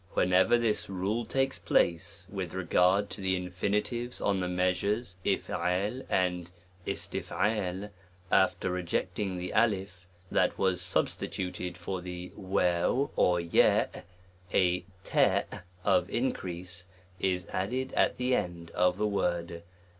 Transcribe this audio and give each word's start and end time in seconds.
yk, 0.01 0.17
WHENEVEU 0.17 0.59
this 0.59 0.89
rule 0.89 1.25
takes 1.27 1.59
pi 1.59 1.77
ace, 1.77 2.25
with 2.31 2.55
regard 2.55 3.07
to, 3.11 3.21
A 3.21 3.23
the 3.23 3.35
infinitives 3.35 4.19
on 4.19 4.39
the 4.39 4.47
measures 4.47 5.17
Jixi 5.23 5.45
J 5.45 6.03
and 6.09 6.49
J 6.87 6.91
IUUM 6.93 7.91
/ 8.11 8.31
after 8.31 8.71
rejecting 8.71 9.37
the 9.37 9.51
/ 9.93 10.31
that 10.31 10.57
was 10.57 10.81
substituted 10.81 11.77
for 11.77 11.99
i 11.99 12.01
the 12.01 12.31
or 12.35 13.39
<, 13.41 14.53
a 14.55 14.85
o 15.13 15.43
of 15.85 16.09
increase 16.09 16.85
is 17.19 17.45
added 17.53 17.93
at 17.93 18.17
the 18.17 18.33
end 18.33 18.71
of' 18.71 18.97
the 18.97 19.05
word. 19.07 19.61